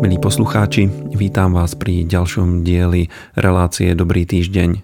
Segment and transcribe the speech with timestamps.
[0.00, 4.80] Milí poslucháči, vítam vás pri ďalšom dieli relácie Dobrý týždeň.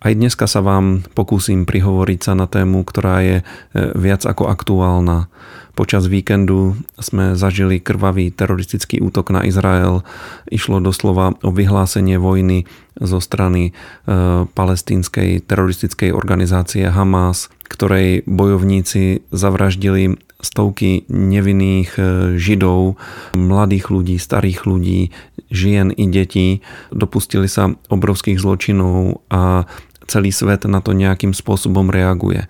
[0.00, 3.44] Aj dneska sa vám pokúsim prihovoriť sa na tému, ktorá je e,
[3.92, 5.28] viac ako aktuálna.
[5.76, 10.00] Počas víkendu sme zažili krvavý teroristický útok na Izrael.
[10.48, 12.64] Išlo doslova o vyhlásenie vojny
[12.96, 13.72] zo strany e,
[14.48, 20.16] palestínskej teroristickej organizácie Hamas, ktorej bojovníci zavraždili
[20.46, 22.02] stovky nevinných e,
[22.38, 22.94] židov,
[23.34, 25.10] mladých ľudí, starých ľudí,
[25.50, 26.62] žien i detí.
[26.94, 29.66] Dopustili sa obrovských zločinov a
[30.06, 32.46] celý svet na to nejakým spôsobom reaguje.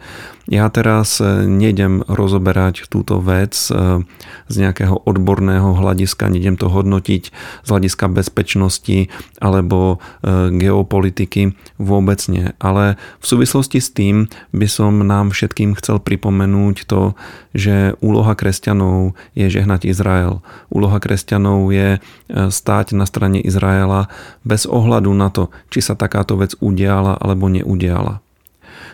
[0.47, 4.07] Ja teraz e, nejdem rozoberať túto vec e,
[4.47, 9.11] z nejakého odborného hľadiska, nejdem to hodnotiť z hľadiska bezpečnosti
[9.43, 12.55] alebo e, geopolitiky, vôbec nie.
[12.63, 17.19] Ale v súvislosti s tým by som nám všetkým chcel pripomenúť to,
[17.51, 20.47] že úloha kresťanov je žehnať Izrael.
[20.71, 21.99] Úloha kresťanov je
[22.31, 24.07] stáť na strane Izraela
[24.47, 28.26] bez ohľadu na to, či sa takáto vec udiala alebo neudiala.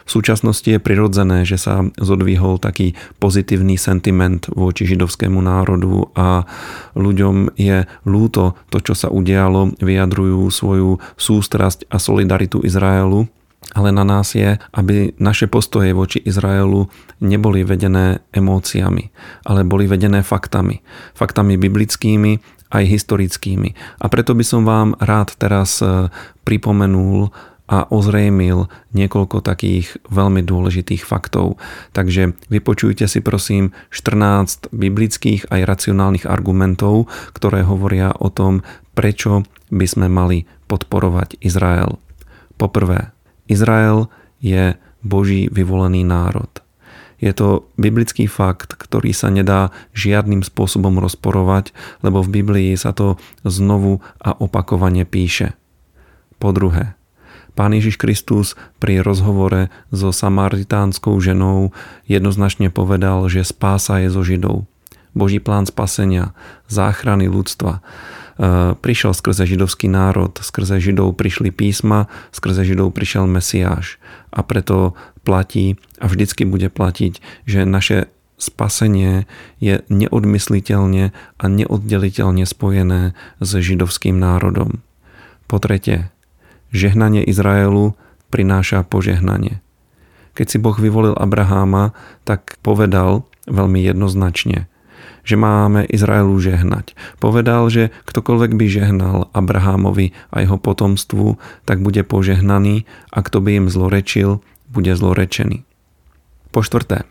[0.06, 6.44] V súčasnosti je prirodzené, že sa zodvihol taký pozitívny sentiment voči židovskému národu a
[6.98, 13.30] ľuďom je lúto to, čo sa udialo, vyjadrujú svoju sústrasť a solidaritu Izraelu
[13.72, 16.92] ale na nás je, aby naše postoje voči Izraelu
[17.24, 19.08] neboli vedené emóciami,
[19.48, 20.84] ale boli vedené faktami.
[21.16, 22.42] Faktami biblickými
[22.72, 24.00] aj historickými.
[24.00, 26.08] A preto by som vám rád teraz eh,
[26.44, 27.32] pripomenul
[27.72, 31.56] a ozrejmil niekoľko takých veľmi dôležitých faktov.
[31.96, 38.60] Takže vypočujte si prosím 14 biblických aj racionálnych argumentov, ktoré hovoria o tom,
[38.92, 41.96] prečo by sme mali podporovať Izrael.
[42.60, 43.16] Poprvé,
[43.48, 44.12] Izrael
[44.44, 46.52] je Boží vyvolený národ.
[47.22, 51.72] Je to biblický fakt, ktorý sa nedá žiadnym spôsobom rozporovať,
[52.04, 55.54] lebo v Biblii sa to znovu a opakovane píše.
[56.42, 56.98] Po druhé,
[57.52, 61.76] Pán Ježiš Kristus pri rozhovore so samaritánskou ženou
[62.08, 64.64] jednoznačne povedal, že spása je zo Židov.
[65.12, 66.32] Boží plán spasenia,
[66.72, 67.80] záchrany ľudstva e,
[68.80, 74.00] prišiel skrze židovský národ, skrze židov prišli písma, skrze židov prišiel Mesiáš.
[74.32, 78.08] A preto platí a vždycky bude platiť, že naše
[78.40, 79.28] spasenie
[79.62, 84.80] je neodmysliteľne a neoddeliteľne spojené s židovským národom.
[85.46, 86.08] Po tretie,
[86.72, 87.94] žehnanie Izraelu
[88.32, 89.60] prináša požehnanie.
[90.32, 91.92] Keď si Boh vyvolil Abraháma,
[92.24, 94.66] tak povedal veľmi jednoznačne,
[95.22, 96.96] že máme Izraelu žehnať.
[97.20, 101.36] Povedal, že ktokoľvek by žehnal Abrahámovi a jeho potomstvu,
[101.68, 104.40] tak bude požehnaný a kto by im zlorečil,
[104.72, 105.68] bude zlorečený.
[106.48, 107.04] Po štvrté,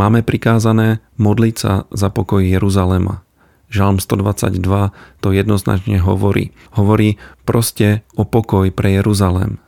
[0.00, 3.27] máme prikázané modliť sa za pokoj Jeruzalema.
[3.68, 4.64] Žalm 122
[5.20, 6.56] to jednoznačne hovorí.
[6.72, 9.60] Hovorí proste o pokoj pre Jeruzalém.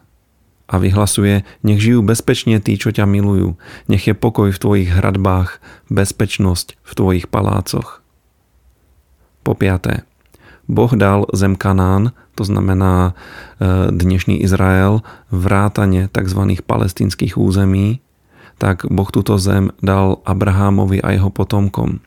[0.70, 3.58] A vyhlasuje, nech žijú bezpečne tí, čo ťa milujú.
[3.90, 5.58] Nech je pokoj v tvojich hradbách,
[5.90, 8.00] bezpečnosť v tvojich palácoch.
[9.42, 10.06] Po piaté.
[10.70, 13.12] Boh dal zem Kanán, to znamená
[13.58, 15.02] e, dnešný Izrael,
[15.34, 16.40] vrátane tzv.
[16.62, 17.98] palestinských území,
[18.62, 21.98] tak Boh túto zem dal Abrahámovi a jeho potomkom.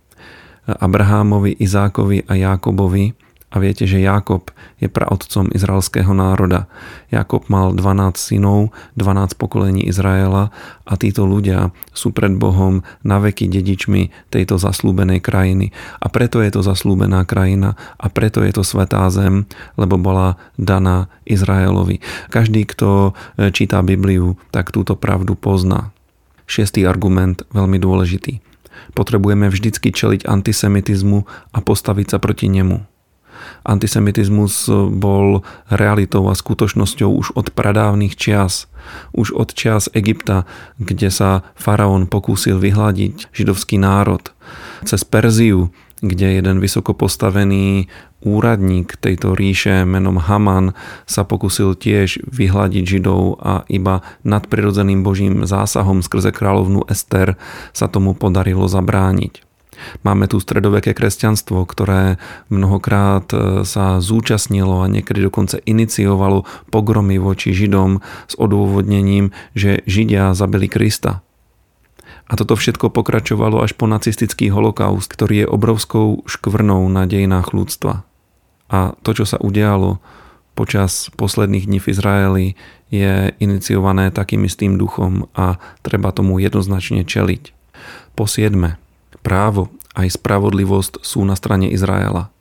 [0.67, 3.13] Abrahámovi, Izákovi a Jákobovi.
[3.53, 4.49] A viete, že Jákob
[4.81, 6.65] je praotcom izraelského národa.
[7.13, 10.49] Jákob mal 12 synov, 12 pokolení Izraela
[10.89, 15.69] a títo ľudia sú pred Bohom na veky dedičmi tejto zaslúbenej krajiny.
[16.01, 19.45] A preto je to zaslúbená krajina a preto je to svetá zem,
[19.77, 22.01] lebo bola daná Izraelovi.
[22.33, 25.93] Každý, kto e, číta Bibliu, tak túto pravdu pozná.
[26.49, 28.52] Šiestý argument, veľmi dôležitý
[28.93, 32.83] potrebujeme vždycky čeliť antisemitizmu a postaviť sa proti nemu.
[33.63, 38.67] Antisemitizmus bol realitou a skutočnosťou už od pradávnych čias,
[39.15, 40.47] už od čias Egypta,
[40.79, 44.23] kde sa faraón pokúsil vyhľadiť židovský národ.
[44.83, 45.71] Cez Perziu,
[46.03, 47.87] kde jeden vysoko postavený
[48.19, 50.75] úradník tejto ríše menom Haman
[51.07, 57.39] sa pokusil tiež vyhľadiť Židov a iba nadprirodzeným božím zásahom skrze kráľovnú Ester
[57.71, 59.47] sa tomu podarilo zabrániť.
[60.05, 67.51] Máme tu stredoveké kresťanstvo, ktoré mnohokrát e, sa zúčastnilo a niekedy dokonce iniciovalo pogromy voči
[67.51, 67.99] Židom
[68.29, 71.25] s odôvodnením, že Židia zabili Krista.
[72.27, 78.07] A toto všetko pokračovalo až po nacistický holokaust, ktorý je obrovskou škvrnou na dejinách ľudstva.
[78.71, 80.01] A to, čo sa udialo
[80.57, 82.45] počas posledných dní v Izraeli,
[82.93, 87.53] je iniciované takým istým duchom a treba tomu jednoznačne čeliť.
[88.13, 88.81] Po siedme,
[89.25, 92.32] právo aj spravodlivosť sú na strane Izraela.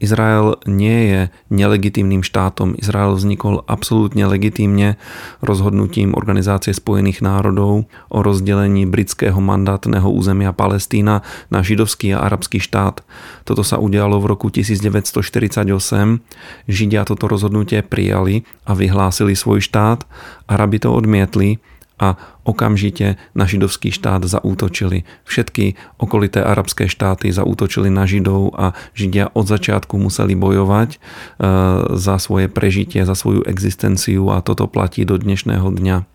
[0.00, 1.20] Izrael nie je
[1.52, 2.72] nelegitímnym štátom.
[2.80, 4.96] Izrael vznikol absolútne legitímne
[5.44, 11.20] rozhodnutím Organizácie spojených národov o rozdelení britského mandátneho územia Palestína
[11.52, 13.04] na židovský a arabský štát.
[13.44, 15.68] Toto sa udialo v roku 1948.
[16.64, 20.08] Židia toto rozhodnutie prijali a vyhlásili svoj štát.
[20.48, 21.60] Arabi to odmietli
[22.00, 22.16] a
[22.48, 25.04] okamžite na židovský štát zaútočili.
[25.28, 30.98] Všetky okolité arabské štáty zaútočili na židov a židia od začiatku museli bojovať e,
[32.00, 36.08] za svoje prežitie, za svoju existenciu a toto platí do dnešného dňa.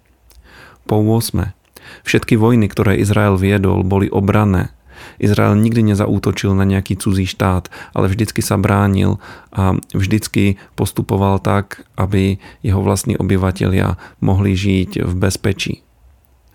[0.89, 1.53] Po 8.
[2.01, 4.73] Všetky vojny, ktoré Izrael viedol, boli obrané.
[5.17, 9.21] Izrael nikdy nezautočil na nejaký cudzí štát, ale vždycky sa bránil
[9.55, 15.85] a vždycky postupoval tak, aby jeho vlastní obyvatelia mohli žiť v bezpečí.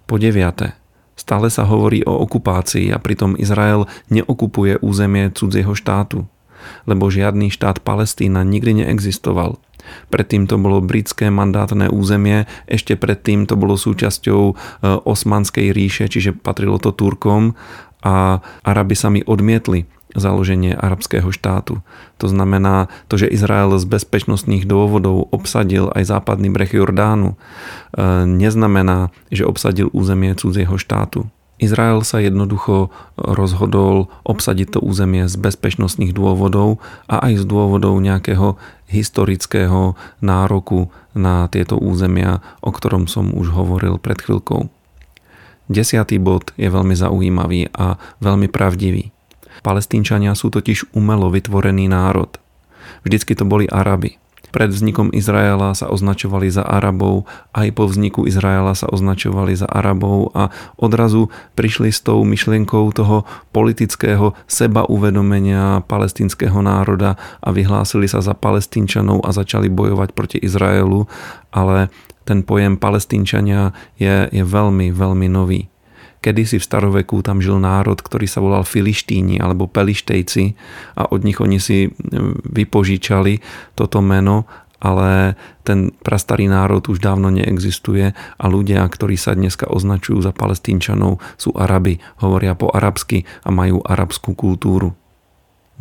[0.05, 0.77] Po deviate.
[1.15, 6.25] Stále sa hovorí o okupácii a pritom Izrael neokupuje územie cudzieho štátu,
[6.89, 9.61] lebo žiadny štát Palestína nikdy neexistoval.
[10.09, 14.55] Predtým to bolo britské mandátne územie, ešte predtým to bolo súčasťou e,
[15.05, 17.57] Osmanskej ríše, čiže patrilo to Turkom
[18.01, 21.83] a Arabi sami odmietli založenie arabského štátu.
[22.19, 27.37] To znamená, to, že Izrael z bezpečnostných dôvodov obsadil aj západný breh Jordánu, e,
[28.27, 31.31] neznamená, že obsadil územie cudzieho štátu.
[31.61, 32.89] Izrael sa jednoducho
[33.21, 38.57] rozhodol obsadiť to územie z bezpečnostných dôvodov a aj z dôvodov nejakého
[38.89, 39.93] historického
[40.25, 44.73] nároku na tieto územia, o ktorom som už hovoril pred chvíľkou.
[45.71, 49.15] Desiatý bod je veľmi zaujímavý a veľmi pravdivý.
[49.63, 52.43] Palestínčania sú totiž umelo vytvorený národ.
[53.07, 54.19] Vždycky to boli Araby.
[54.51, 57.23] Pred vznikom Izraela sa označovali za Arabov,
[57.55, 63.23] aj po vzniku Izraela sa označovali za Arabov a odrazu prišli s tou myšlienkou toho
[63.55, 71.07] politického seba-uvedomenia palestinského národa a vyhlásili sa za palestínčanov a začali bojovať proti Izraelu,
[71.55, 71.95] ale
[72.31, 75.67] ten pojem palestínčania je, je veľmi, veľmi nový.
[76.23, 80.55] Kedysi v staroveku tam žil národ, ktorý sa volal Filištíni alebo Pelištejci
[80.95, 81.91] a od nich oni si
[82.47, 83.43] vypožičali
[83.75, 84.47] toto meno,
[84.79, 85.35] ale
[85.67, 91.51] ten prastarý národ už dávno neexistuje a ľudia, ktorí sa dneska označujú za palestínčanov, sú
[91.59, 94.95] Arabi, hovoria po arabsky a majú arabskú kultúru.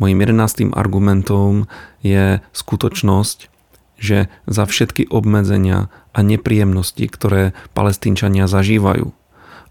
[0.00, 1.68] Mojím jedenáctým argumentom
[2.00, 3.59] je skutočnosť,
[4.00, 9.12] že za všetky obmedzenia a nepríjemnosti, ktoré palestínčania zažívajú,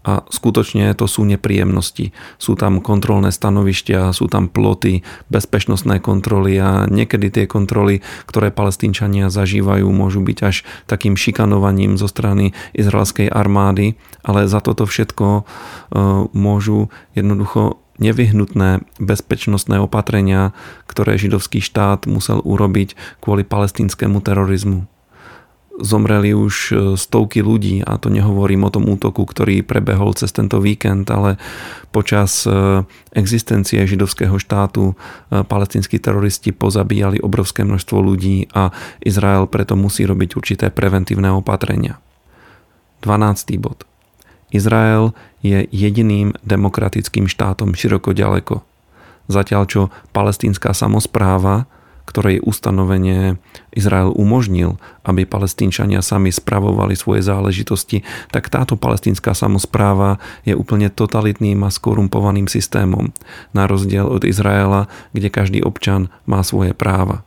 [0.00, 2.16] a skutočne to sú nepríjemnosti.
[2.40, 9.28] Sú tam kontrolné stanovištia, sú tam ploty, bezpečnostné kontroly a niekedy tie kontroly, ktoré palestínčania
[9.28, 15.42] zažívajú, môžu byť až takým šikanovaním zo strany izraelskej armády, ale za toto všetko e,
[16.32, 20.56] môžu jednoducho nevyhnutné bezpečnostné opatrenia,
[20.88, 24.88] ktoré židovský štát musel urobiť kvôli palestínskému terorizmu.
[25.80, 30.60] Zomreli už e, stovky ľudí a to nehovorím o tom útoku, ktorý prebehol cez tento
[30.60, 31.40] víkend, ale
[31.88, 32.84] počas e,
[33.16, 34.94] existencie židovského štátu e,
[35.40, 41.96] palestinskí teroristi pozabíjali obrovské množstvo ľudí a Izrael preto musí robiť určité preventívne opatrenia.
[43.00, 43.56] 12.
[43.56, 43.89] bod.
[44.50, 48.62] Izrael je jediným demokratickým štátom široko ďaleko.
[49.30, 51.70] Zatiaľ čo palestínska samozpráva,
[52.10, 53.38] ktorej ustanovenie
[53.70, 58.02] Izrael umožnil, aby palestínčania sami spravovali svoje záležitosti,
[58.34, 63.14] tak táto palestínska samozpráva je úplne totalitným a skorumpovaným systémom,
[63.54, 67.22] na rozdiel od Izraela, kde každý občan má svoje práva.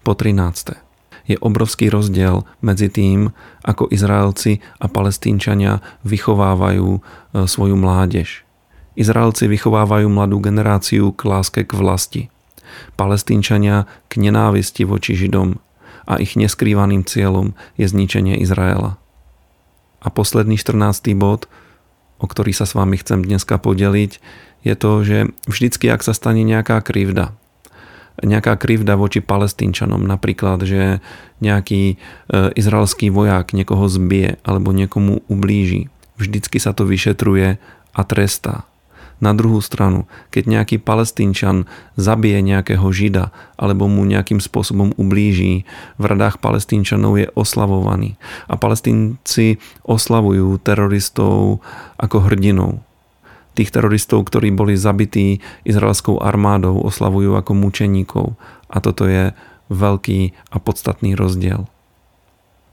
[0.00, 0.87] Po 13
[1.28, 3.30] je obrovský rozdiel medzi tým,
[3.62, 7.00] ako Izraelci a Palestínčania vychovávajú e,
[7.44, 8.48] svoju mládež.
[8.98, 12.22] Izraelci vychovávajú mladú generáciu k láske k vlasti.
[12.98, 15.60] Palestínčania k nenávisti voči Židom
[16.08, 18.96] a ich neskrývaným cieľom je zničenie Izraela.
[20.00, 21.14] A posledný 14.
[21.14, 21.46] bod,
[22.18, 24.18] o ktorý sa s vami chcem dneska podeliť,
[24.66, 27.36] je to, že vždycky, ak sa stane nejaká krivda,
[28.22, 30.98] nejaká krivda voči palestínčanom, napríklad, že
[31.38, 31.96] nejaký e,
[32.58, 35.90] izraelský vojak niekoho zbije alebo niekomu ublíži.
[36.18, 37.62] Vždycky sa to vyšetruje
[37.94, 38.66] a trestá.
[39.18, 41.66] Na druhú stranu, keď nejaký palestínčan
[41.98, 45.66] zabije nejakého žida alebo mu nejakým spôsobom ublíži,
[45.98, 48.14] v radách palestínčanov je oslavovaný.
[48.46, 51.58] A palestínci oslavujú teroristov
[51.98, 52.87] ako hrdinov
[53.58, 58.38] tých teroristov, ktorí boli zabití izraelskou armádou, oslavujú ako mučeníkov.
[58.70, 59.34] A toto je
[59.66, 61.66] veľký a podstatný rozdiel.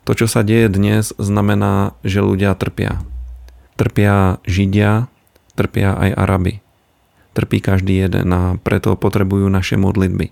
[0.06, 3.01] To, čo sa deje dnes, znamená, že ľudia trpia.
[3.74, 5.10] Trpia Židia,
[5.58, 6.62] trpia aj Araby.
[7.36, 10.32] trpí každý jeden a preto potrebujú naše modlitby.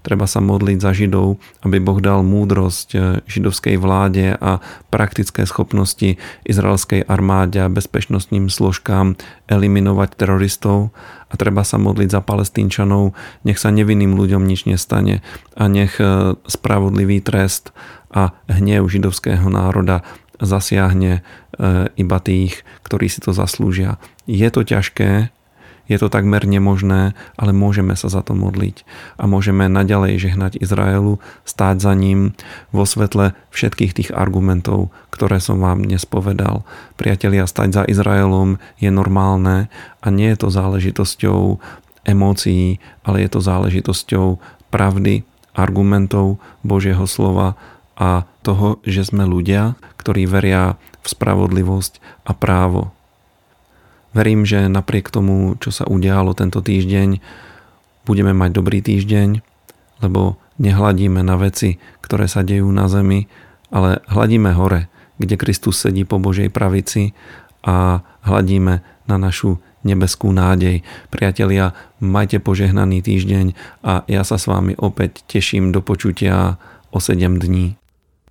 [0.00, 6.16] Treba sa modliť za Židov, aby Boh dal múdrosť eh, židovskej vláde a praktické schopnosti
[6.48, 9.20] izraelskej armáde a bezpečnostným složkám
[9.52, 10.96] eliminovať teroristov
[11.28, 13.12] a treba sa modliť za palestínčanov,
[13.44, 15.20] nech sa nevinným ľuďom nič nestane
[15.52, 17.76] a nech eh, spravodlivý trest
[18.10, 20.02] a hnev židovského národa
[20.40, 24.00] zasiahne eh, iba tých, ktorí si to zaslúžia.
[24.24, 25.28] Je to ťažké,
[25.90, 28.86] je to takmer nemožné, ale môžeme sa za to modliť
[29.18, 32.38] a môžeme naďalej žehnať Izraelu, stáť za ním
[32.70, 36.62] vo svetle všetkých tých argumentov, ktoré som vám dnes povedal.
[36.94, 39.66] Priatelia, stať za Izraelom je normálne
[39.98, 41.58] a nie je to záležitosťou
[42.06, 44.38] emócií, ale je to záležitosťou
[44.70, 47.58] pravdy, argumentov Božieho slova
[47.98, 52.94] a toho, že sme ľudia, ktorí veria v spravodlivosť a právo.
[54.10, 57.22] Verím, že napriek tomu, čo sa udialo tento týždeň,
[58.02, 59.38] budeme mať dobrý týždeň,
[60.02, 63.30] lebo nehladíme na veci, ktoré sa dejú na zemi,
[63.70, 64.90] ale hladíme hore,
[65.22, 67.14] kde Kristus sedí po Božej pravici
[67.62, 70.84] a hladíme na našu nebeskú nádej.
[71.08, 76.60] Priatelia, majte požehnaný týždeň a ja sa s vami opäť teším do počutia
[76.92, 77.79] o 7 dní.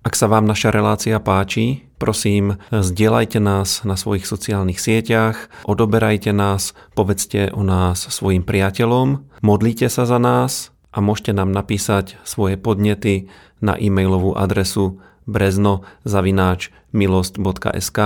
[0.00, 6.72] Ak sa vám naša relácia páči, prosím, zdieľajte nás na svojich sociálnych sieťach, odoberajte nás,
[6.96, 13.28] povedzte o nás svojim priateľom, modlite sa za nás a môžete nám napísať svoje podnety
[13.60, 18.00] na e-mailovú adresu brezno.milost.sk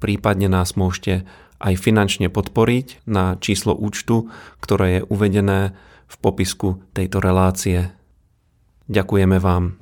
[0.00, 1.22] prípadne nás môžete
[1.60, 5.76] aj finančne podporiť na číslo účtu, ktoré je uvedené
[6.08, 7.92] v popisku tejto relácie.
[8.90, 9.78] Ďakujeme vám.